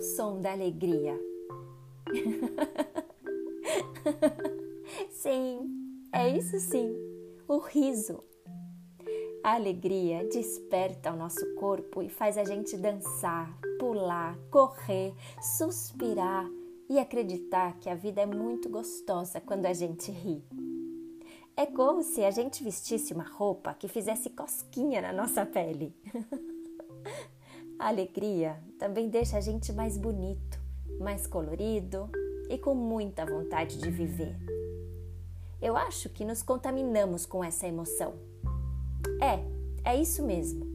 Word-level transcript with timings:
o 0.00 0.02
som 0.02 0.40
da 0.40 0.52
alegria. 0.52 1.20
sim, 5.10 5.60
é 6.10 6.34
isso 6.34 6.58
sim, 6.58 6.96
o 7.46 7.58
riso. 7.58 8.24
A 9.44 9.56
alegria 9.56 10.26
desperta 10.26 11.12
o 11.12 11.16
nosso 11.16 11.54
corpo 11.56 12.02
e 12.02 12.08
faz 12.08 12.38
a 12.38 12.44
gente 12.44 12.78
dançar, 12.78 13.54
pular, 13.78 14.38
correr, 14.50 15.12
suspirar 15.58 16.48
e 16.88 16.98
acreditar 16.98 17.78
que 17.78 17.90
a 17.90 17.94
vida 17.94 18.22
é 18.22 18.26
muito 18.26 18.70
gostosa 18.70 19.38
quando 19.38 19.66
a 19.66 19.74
gente 19.74 20.10
ri. 20.10 20.42
É 21.54 21.66
como 21.66 22.02
se 22.02 22.24
a 22.24 22.30
gente 22.30 22.64
vestisse 22.64 23.12
uma 23.12 23.24
roupa 23.24 23.74
que 23.74 23.86
fizesse 23.86 24.30
cosquinha 24.30 25.02
na 25.02 25.12
nossa 25.12 25.44
pele. 25.44 25.94
a 27.80 27.88
alegria 27.88 28.62
também 28.78 29.08
deixa 29.08 29.38
a 29.38 29.40
gente 29.40 29.72
mais 29.72 29.96
bonito, 29.96 30.60
mais 31.00 31.26
colorido 31.26 32.08
e 32.48 32.56
com 32.56 32.74
muita 32.74 33.26
vontade 33.26 33.78
de 33.78 33.90
viver. 33.90 34.36
Eu 35.60 35.76
acho 35.76 36.08
que 36.08 36.24
nos 36.24 36.42
contaminamos 36.42 37.26
com 37.26 37.42
essa 37.42 37.66
emoção 37.66 38.14
é, 39.20 39.44
é 39.84 40.00
isso 40.00 40.22
mesmo. 40.22 40.66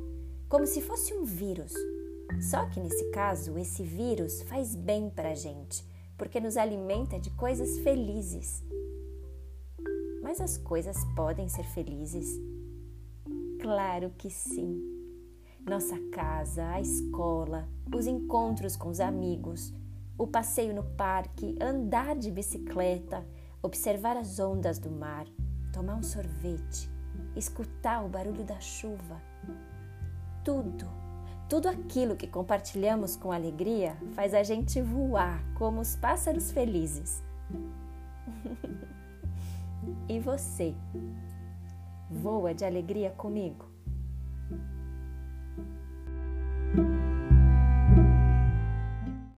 Como 0.47 0.67
se 0.67 0.81
fosse 0.81 1.13
um 1.13 1.23
vírus. 1.23 1.73
Só 2.41 2.65
que 2.67 2.79
nesse 2.79 3.09
caso, 3.11 3.57
esse 3.57 3.83
vírus 3.83 4.41
faz 4.43 4.75
bem 4.75 5.09
para 5.09 5.31
a 5.31 5.35
gente, 5.35 5.83
porque 6.17 6.39
nos 6.39 6.57
alimenta 6.57 7.19
de 7.19 7.29
coisas 7.31 7.79
felizes. 7.79 8.63
Mas 10.21 10.39
as 10.39 10.57
coisas 10.57 10.97
podem 11.15 11.47
ser 11.49 11.63
felizes? 11.63 12.39
Claro 13.61 14.11
que 14.17 14.29
sim. 14.29 14.94
Nossa 15.65 15.97
casa, 16.11 16.63
a 16.69 16.79
escola, 16.79 17.67
os 17.91 18.05
encontros 18.05 18.75
com 18.75 18.89
os 18.89 18.99
amigos, 18.99 19.73
o 20.15 20.27
passeio 20.27 20.75
no 20.75 20.83
parque, 20.83 21.57
andar 21.59 22.15
de 22.15 22.29
bicicleta, 22.29 23.25
observar 23.63 24.15
as 24.15 24.39
ondas 24.39 24.77
do 24.77 24.91
mar, 24.91 25.25
tomar 25.73 25.95
um 25.95 26.03
sorvete, 26.03 26.87
escutar 27.35 28.05
o 28.05 28.07
barulho 28.07 28.43
da 28.43 28.59
chuva. 28.59 29.19
Tudo, 30.43 30.87
tudo 31.49 31.67
aquilo 31.67 32.15
que 32.15 32.27
compartilhamos 32.27 33.15
com 33.15 33.31
alegria 33.31 33.97
faz 34.13 34.35
a 34.35 34.43
gente 34.43 34.79
voar 34.83 35.43
como 35.55 35.81
os 35.81 35.95
pássaros 35.95 36.51
felizes. 36.51 37.23
e 40.07 40.19
você? 40.19 40.75
Voa 42.07 42.53
de 42.53 42.63
alegria 42.63 43.09
comigo? 43.09 43.73